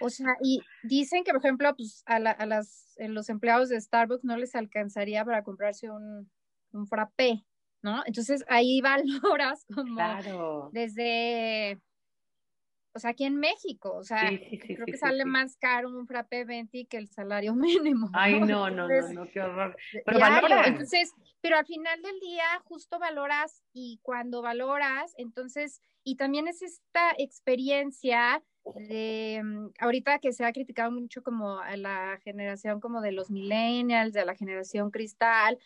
[0.00, 4.24] o sea, y dicen que, por ejemplo, pues a, a las, los empleados de Starbucks
[4.24, 6.30] no les alcanzaría para comprarse un,
[6.72, 7.46] un frappé,
[7.82, 8.02] ¿no?
[8.06, 10.70] Entonces ahí valoras como claro.
[10.72, 11.80] desde
[12.94, 16.84] o sea, aquí en México, o sea, creo que sale más caro un frappe 20
[16.84, 17.54] que el salario
[17.94, 18.10] mínimo.
[18.12, 19.76] Ay, no, no, no, no, qué horror.
[20.04, 20.66] Pero valoras.
[20.68, 26.60] Entonces, pero al final del día justo valoras y cuando valoras, entonces, y también es
[26.60, 28.42] esta experiencia
[28.88, 33.30] de, mm, ahorita que se ha criticado mucho como a la generación como de los
[33.30, 35.58] millennials, de la generación cristal,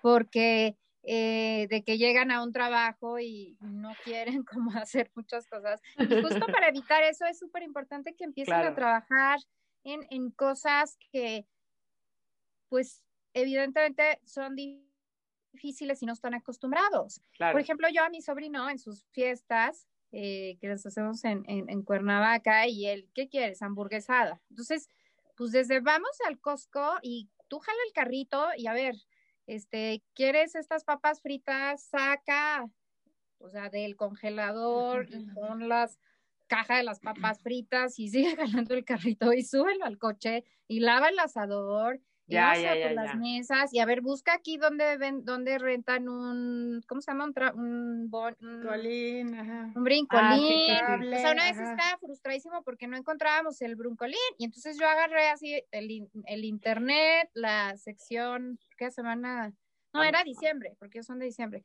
[0.00, 5.80] porque eh, de que llegan a un trabajo y no quieren como hacer muchas cosas.
[5.98, 9.40] Y justo para evitar eso es súper importante que empiecen a trabajar
[9.84, 11.46] en, en cosas que,
[12.68, 17.20] pues, evidentemente son difíciles y no están acostumbrados.
[17.38, 21.82] Por ejemplo, yo a mi sobrino en sus fiestas, eh, que las hacemos en, en,
[21.82, 23.62] Cuernavaca, y él, ¿qué quieres?
[23.62, 24.40] Hamburguesada.
[24.50, 24.88] Entonces,
[25.36, 28.96] pues desde vamos al Costco y tú jala el carrito y a ver,
[29.50, 31.82] este, ¿quieres estas papas fritas?
[31.82, 32.70] Saca,
[33.38, 35.98] o sea, del congelador y con las
[36.46, 40.80] caja de las papas fritas y sigue jalando el carrito y súbelo al coche y
[40.80, 45.24] lava el asador ya, ya, ya, las mesas y a ver, busca aquí donde ven,
[45.24, 47.24] donde rentan un, ¿cómo se llama?
[47.26, 47.34] Un,
[48.12, 49.72] ajá.
[49.74, 50.70] un brincolín.
[50.70, 54.88] Ah, o sea, una vez estaba frustradísimo porque no encontrábamos el brincolín y entonces yo
[54.88, 59.52] agarré así el, el internet, la sección, ¿qué semana?
[59.92, 61.64] No, era diciembre, porque son de diciembre.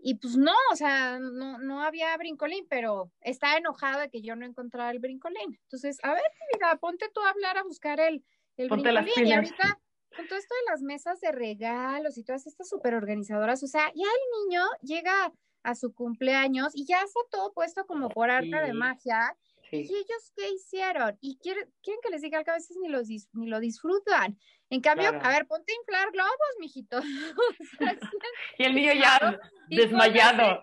[0.00, 4.36] Y pues no, o sea, no, no había brincolín, pero estaba enojado de que yo
[4.36, 5.58] no encontrara el brincolín.
[5.64, 8.24] Entonces, a ver, mira, ponte tú a hablar a buscar el,
[8.56, 9.26] el brincolín.
[9.26, 9.80] Y ahorita
[10.16, 13.86] con todo esto de las mesas de regalos y todas estas súper organizadoras, o sea,
[13.94, 18.56] ya el niño llega a su cumpleaños y ya está todo puesto como por arte
[18.56, 19.36] de magia.
[19.70, 21.18] ¿Y ellos qué hicieron?
[21.20, 24.38] Y quieren, quieren que les diga que a veces ni, los, ni lo disfrutan.
[24.70, 27.00] En cambio, a ver, ponte a inflar globos, mijito.
[28.58, 30.62] y el niño ya desmayado.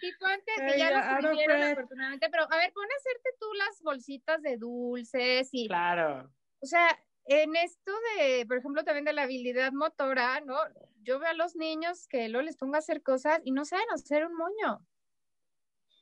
[0.00, 3.82] y ponte, que ya lo escribieron afortunadamente, pero a ver, pon a hacerte tú las
[3.82, 5.68] bolsitas de dulces y...
[5.68, 6.32] Claro.
[6.60, 6.88] O sea,
[7.28, 10.56] en esto de, por ejemplo, también de la habilidad motora, ¿no?
[11.02, 13.86] Yo veo a los niños que lo les pongo a hacer cosas y no saben
[13.94, 14.80] hacer un moño.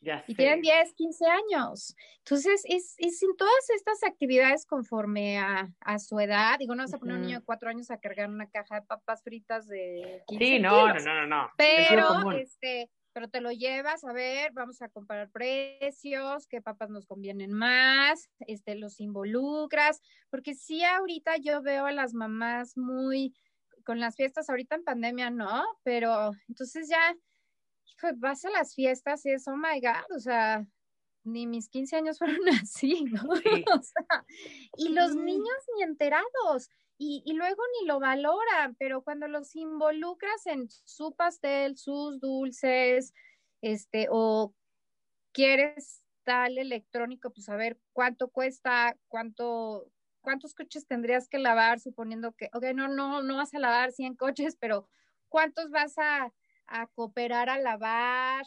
[0.00, 1.96] Ya y tienen 10, 15 años.
[2.18, 6.58] Entonces, es, es en todas estas actividades conforme a, a su edad.
[6.58, 8.76] Digo, no vas a poner a un niño de 4 años a cargar una caja
[8.76, 11.50] de papas fritas de 15 Sí, no, no, no, no.
[11.56, 17.06] Pero, este, pero te lo llevas a ver, vamos a comparar precios, qué papas nos
[17.06, 23.34] convienen más, este, los involucras, porque sí ahorita yo veo a las mamás muy
[23.86, 27.16] con las fiestas, ahorita en pandemia no, pero entonces ya,
[27.86, 30.66] hijo, vas a las fiestas y es, oh my God, o sea,
[31.24, 33.22] ni mis 15 años fueron así, ¿no?
[33.30, 34.26] o sea,
[34.76, 40.46] y los niños ni enterados y, y, luego ni lo valoran, pero cuando los involucras
[40.46, 43.12] en su pastel, sus dulces,
[43.60, 44.54] este, o
[45.32, 49.86] quieres tal electrónico, pues a ver cuánto cuesta, cuánto,
[50.22, 54.16] cuántos coches tendrías que lavar, suponiendo que, ok, no, no, no vas a lavar 100
[54.16, 54.88] coches, pero
[55.28, 56.32] cuántos vas a,
[56.68, 58.44] a cooperar a lavar,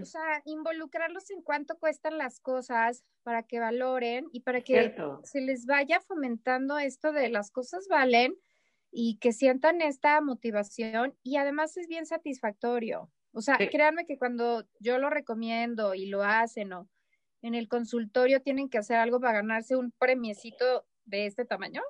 [0.00, 5.40] o sea, involucrarlos en cuánto cuestan las cosas para que valoren y para que se
[5.40, 8.34] les vaya fomentando esto de las cosas valen
[8.90, 13.10] y que sientan esta motivación y además es bien satisfactorio.
[13.32, 16.88] O sea, créanme que cuando yo lo recomiendo y lo hacen o
[17.42, 21.82] en el consultorio tienen que hacer algo para ganarse un premiecito de este tamaño.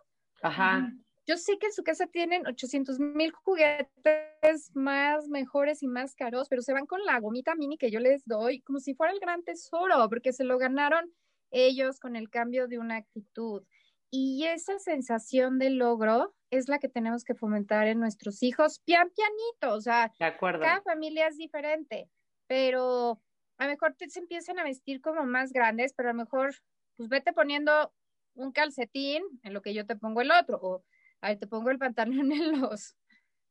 [0.42, 0.92] Ajá.
[1.28, 6.48] Yo sé que en su casa tienen 800 mil juguetes más mejores y más caros,
[6.48, 9.20] pero se van con la gomita mini que yo les doy como si fuera el
[9.20, 11.12] gran tesoro, porque se lo ganaron
[11.50, 13.62] ellos con el cambio de una actitud.
[14.10, 19.10] Y esa sensación de logro es la que tenemos que fomentar en nuestros hijos, pian
[19.10, 22.08] pianito, o sea, cada familia es diferente,
[22.46, 23.20] pero
[23.58, 26.54] a lo mejor te, se empiezan a vestir como más grandes, pero a lo mejor,
[26.96, 27.92] pues vete poniendo
[28.32, 30.84] un calcetín en lo que yo te pongo el otro, o
[31.20, 32.96] ahí te pongo el pantalón en los,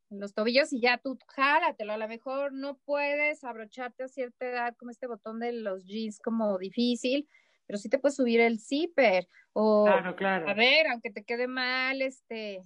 [0.10, 1.94] en los tobillos y ya tú jálatelo.
[1.94, 6.20] A lo mejor no puedes abrocharte a cierta edad como este botón de los jeans
[6.20, 7.28] como difícil,
[7.66, 9.28] pero sí te puedes subir el zipper.
[9.54, 10.50] O, claro, claro.
[10.50, 12.64] a ver, aunque te quede mal, este,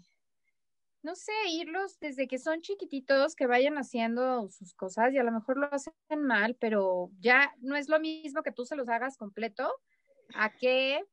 [1.03, 5.31] no sé, irlos desde que son chiquititos, que vayan haciendo sus cosas y a lo
[5.31, 9.17] mejor lo hacen mal, pero ya no es lo mismo que tú se los hagas
[9.17, 9.73] completo
[10.35, 11.03] a que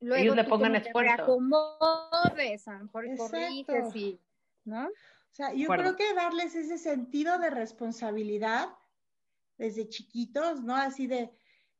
[0.00, 1.22] luego ellos le pongan esfuerzo.
[1.22, 4.20] acomodes, a lo mejor corriges y,
[4.64, 4.86] ¿no?
[4.86, 8.68] O sea, yo creo que darles ese sentido de responsabilidad
[9.58, 10.76] desde chiquitos, ¿no?
[10.76, 11.30] Así de,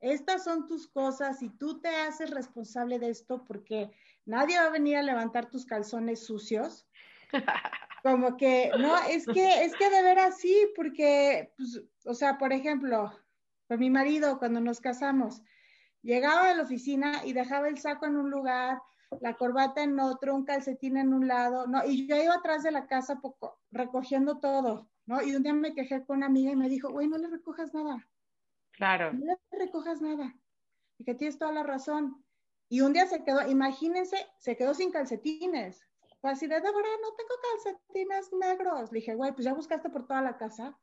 [0.01, 3.91] estas son tus cosas y tú te haces responsable de esto porque
[4.27, 6.87] nadie va a venir a levantar tus calzones sucios.
[8.03, 12.53] Como que, no, es que, es que de ver así, porque, pues, o sea, por
[12.53, 13.11] ejemplo,
[13.67, 15.41] con mi marido, cuando nos casamos,
[16.05, 18.83] Llegaba a la oficina y dejaba el saco en un lugar,
[19.23, 21.83] la corbata en otro, un calcetín en un lado, ¿no?
[21.87, 25.23] Y yo iba atrás de la casa poco, recogiendo todo, ¿no?
[25.23, 27.73] Y un día me quejé con una amiga y me dijo, güey, no le recojas
[27.73, 28.07] nada.
[28.73, 29.15] Claro.
[29.15, 30.37] No le recojas nada.
[30.99, 32.23] Y que tienes toda la razón.
[32.69, 35.81] Y un día se quedó, imagínense, se quedó sin calcetines.
[36.21, 38.93] Fue así de, verdad, no tengo calcetines negros.
[38.93, 40.79] Le dije, güey, pues ya buscaste por toda la casa.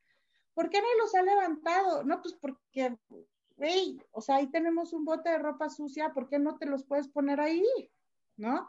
[0.55, 2.03] ¿Por qué no los ha levantado?
[2.03, 2.97] No, pues porque
[4.12, 7.08] o sea, ahí tenemos un bote de ropa sucia, ¿por qué no te los puedes
[7.08, 7.64] poner ahí?
[8.38, 8.68] ¿No?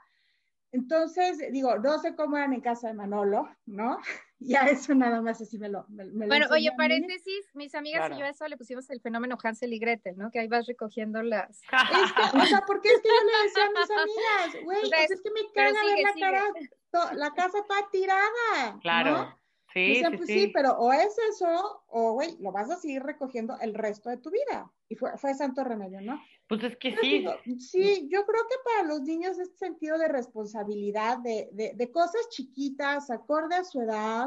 [0.73, 3.99] Entonces, digo, no sé cómo eran en casa de Manolo, ¿no?
[4.45, 5.87] Ya eso nada más así me lo...
[5.89, 9.73] Me, bueno, oye, paréntesis, mis amigas y yo a eso le pusimos el fenómeno Hansel
[9.73, 10.33] y Gretel, ¿no?
[10.33, 11.61] Que ahí vas recogiendo las...
[11.71, 15.11] Es que, o sea, porque es que yo le decía a mis amigas, güey, pues
[15.13, 18.81] es que me caga ver la cara, la casa está tirada.
[18.81, 19.33] Claro.
[19.73, 23.75] Sí, pues sí, pero o es eso, o güey, lo vas a seguir recogiendo el
[23.75, 24.71] resto de tu vida.
[24.89, 26.21] Y fue, fue santo remedio, ¿no?
[26.49, 27.25] Pues es que sí.
[27.59, 32.29] sí, yo creo que para los niños este sentido de responsabilidad, de, de, de, cosas
[32.29, 34.27] chiquitas, acorde a su edad,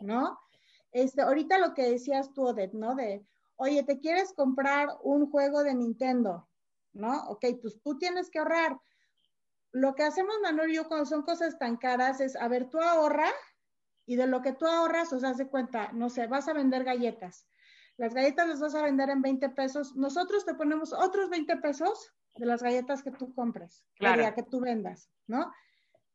[0.00, 0.38] ¿no?
[0.92, 2.94] Este, ahorita lo que decías tú, Odette, ¿no?
[2.94, 3.24] De,
[3.56, 6.46] oye, ¿te quieres comprar un juego de Nintendo?
[6.92, 7.24] ¿No?
[7.28, 8.78] Ok, pues tú tienes que ahorrar.
[9.70, 12.78] Lo que hacemos Manuel y yo cuando son cosas tan caras es, a ver, tú
[12.78, 13.32] ahorra
[14.06, 16.84] y de lo que tú ahorras, o sea, hace cuenta, no sé, vas a vender
[16.84, 17.46] galletas.
[17.96, 19.94] Las galletas las vas a vender en 20 pesos.
[19.96, 24.34] Nosotros te ponemos otros 20 pesos de las galletas que tú compres, claro.
[24.34, 25.52] que tú vendas, ¿no?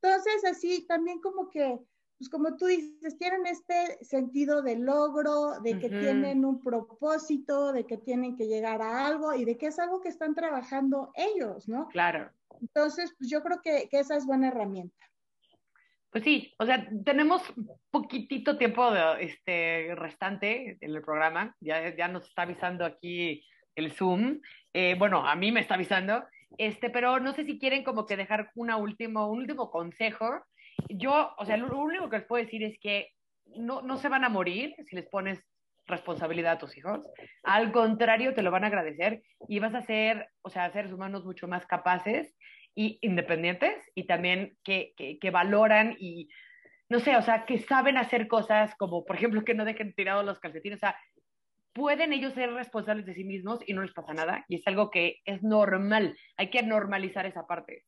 [0.02, 1.80] Entonces, así también como que,
[2.18, 7.86] pues como tú dices, tienen este sentido de logro, de que tienen un propósito, de
[7.86, 11.68] que tienen que llegar a algo y de que es algo que están trabajando ellos,
[11.68, 11.88] ¿no?
[11.90, 12.32] Claro.
[12.60, 14.98] Entonces, pues yo creo que, que esa es buena herramienta.
[16.18, 17.44] Pues sí, o sea, tenemos
[17.92, 23.92] poquitito tiempo de, este, restante en el programa, ya, ya nos está avisando aquí el
[23.92, 24.42] Zoom,
[24.74, 26.24] eh, bueno, a mí me está avisando,
[26.58, 30.44] este, pero no sé si quieren como que dejar una último, un último consejo.
[30.90, 33.12] Yo, o sea, lo único que les puedo decir es que
[33.56, 35.40] no, no se van a morir si les pones
[35.86, 37.08] responsabilidad a tus hijos.
[37.44, 41.26] Al contrario, te lo van a agradecer y vas a ser, o sea, seres humanos
[41.26, 42.36] mucho más capaces
[42.78, 46.30] y independientes y también que, que, valoran y,
[46.90, 50.24] no sé, o sea, que saben hacer cosas como, por ejemplo, que no dejen tirados
[50.24, 50.96] los calcetines, o sea,
[51.74, 54.92] pueden ellos ser responsables de sí mismos y no les pasa nada y es algo
[54.92, 57.84] que es normal, hay que normalizar esa parte.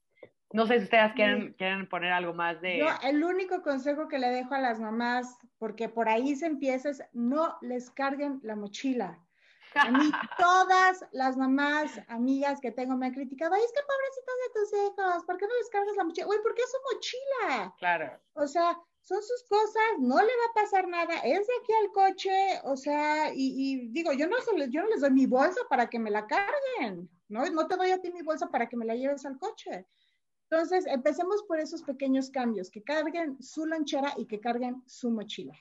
[0.52, 2.80] No sé si ustedes quieren, quieren poner algo más de...
[2.80, 6.89] Yo el único consejo que le dejo a las mamás, porque por ahí se empieza,
[6.89, 9.19] es no les carguen la mochila.
[9.75, 14.36] A mí todas las mamás, amigas que tengo me han criticado, Ay, es que pobrecitos
[14.43, 16.27] de tus hijos, ¿por qué no les cargas la mochila?
[16.27, 17.75] Uy, ¿por qué es su mochila?
[17.77, 18.19] Claro.
[18.34, 21.91] O sea, son sus cosas, no le va a pasar nada, es de aquí al
[21.91, 22.32] coche,
[22.63, 25.99] o sea, y, digo, yo no, les, yo no les doy mi bolsa para que
[25.99, 27.45] me la carguen, ¿no?
[27.49, 29.88] No te doy a ti mi bolsa para que me la lleves al coche.
[30.49, 35.55] Entonces, empecemos por esos pequeños cambios, que carguen su lonchera y que carguen su mochila.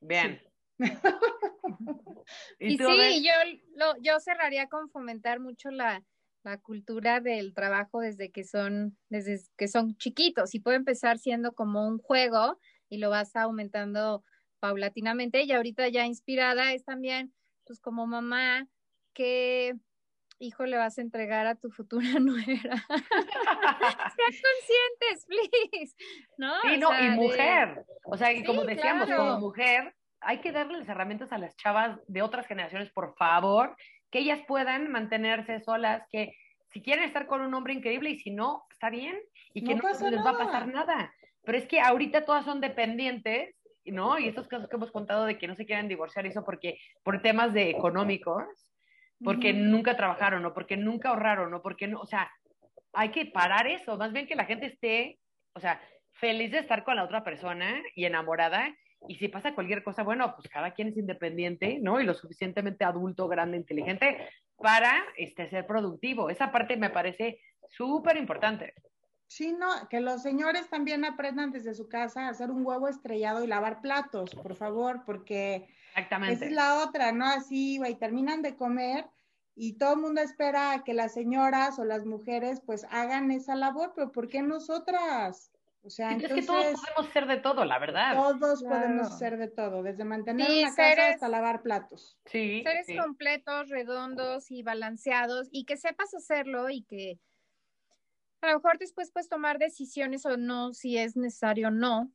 [0.00, 0.40] Bien.
[2.58, 6.04] y, sí, yo, yo cerraría con fomentar mucho la,
[6.62, 11.86] cultura del trabajo desde que son, desde que son chiquitos y puede empezar siendo como
[11.86, 12.58] un juego
[12.88, 14.24] y lo vas aumentando
[14.58, 17.32] paulatinamente y ahorita ya inspirada es también
[17.64, 18.66] pues como mamá
[19.12, 19.76] qué
[20.42, 22.44] hijo le vas a entregar a tu futura nuera.
[24.16, 25.96] Sean conscientes, please.
[26.36, 26.52] ¿No?
[26.62, 27.84] Sí, no, y mujer.
[28.04, 31.98] O sea, y como decíamos, como mujer, hay que darle las herramientas a las chavas
[32.06, 33.76] de otras generaciones, por favor,
[34.10, 36.34] que ellas puedan mantenerse solas, que
[36.68, 39.18] si quieren estar con un hombre increíble y si no, está bien,
[39.52, 41.12] y que no, les va a pasar nada.
[41.44, 43.54] Pero es que ahorita todas son dependientes,
[43.84, 44.18] ¿no?
[44.18, 47.20] Y estos casos que hemos contado de que no se quieren divorciar, eso porque por
[47.20, 48.44] temas de económicos,
[49.22, 52.30] porque nunca trabajaron, o porque nunca ahorraron, o porque no, o sea,
[52.92, 55.18] hay que parar eso, más bien que la gente esté,
[55.54, 55.80] o sea,
[56.12, 58.74] feliz de estar con la otra persona y enamorada
[59.08, 62.00] y si pasa cualquier cosa, bueno, pues cada quien es independiente, ¿no?
[62.00, 66.30] Y lo suficientemente adulto, grande, inteligente para este, ser productivo.
[66.30, 68.74] Esa parte me parece súper importante.
[69.26, 73.42] Sí, no, que los señores también aprendan desde su casa a hacer un huevo estrellado
[73.42, 76.34] y lavar platos, por favor, porque Exactamente.
[76.34, 77.24] esa es la otra, ¿no?
[77.24, 79.06] Así, güey, terminan de comer
[79.54, 83.54] y todo el mundo espera a que las señoras o las mujeres pues hagan esa
[83.54, 85.51] labor, pero ¿por qué nosotras?
[85.84, 88.14] O sea, entonces, es que todos podemos ser de todo, la verdad.
[88.14, 92.16] Todos podemos ser de todo, desde mantener una casa hasta lavar platos.
[92.24, 92.62] Sí.
[92.64, 97.18] Seres completos, redondos y balanceados y que sepas hacerlo y que
[98.42, 102.12] a lo mejor después puedes tomar decisiones o no, si es necesario o no,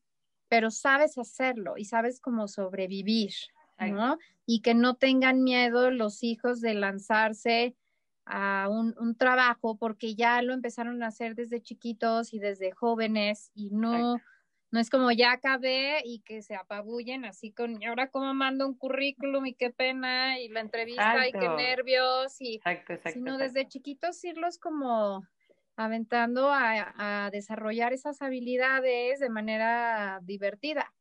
[0.48, 3.34] pero sabes hacerlo y sabes cómo sobrevivir,
[3.80, 4.18] ¿no?
[4.46, 7.76] Y que no tengan miedo los hijos de lanzarse
[8.30, 13.70] a un, trabajo porque ya lo empezaron a hacer desde chiquitos y desde jóvenes y
[13.72, 14.18] no,
[14.72, 18.68] no es como ya acabé y que se apabullen así con, y ahora cómo mando
[18.68, 22.60] un currículum y qué pena y la entrevista y qué nervios y
[23.12, 25.26] sino desde chiquitos irlos como
[25.78, 30.92] aventando a, a, desarrollar esas habilidades de manera divertida.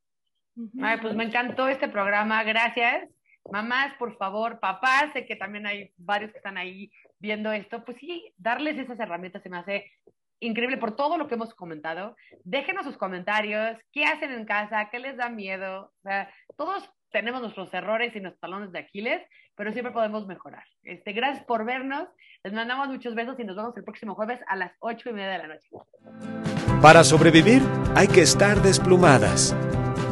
[0.82, 3.08] Ay, pues me encantó este programa, gracias.
[3.50, 6.90] Mamás, por favor, papás, sé que también hay varios que están ahí
[7.26, 9.90] viendo esto, pues sí, darles esas herramientas se me hace
[10.40, 12.16] increíble por todo lo que hemos comentado.
[12.44, 15.92] Déjenos sus comentarios, qué hacen en casa, qué les da miedo.
[15.98, 19.22] O sea, todos tenemos nuestros errores y nuestros talones de Aquiles,
[19.56, 20.64] pero siempre podemos mejorar.
[20.84, 22.08] Este, gracias por vernos.
[22.44, 25.30] Les mandamos muchos besos y nos vemos el próximo jueves a las ocho y media
[25.30, 25.68] de la noche.
[26.80, 27.62] Para sobrevivir
[27.96, 29.56] hay que estar desplumadas.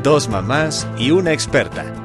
[0.03, 2.04] Dos mamás y una experta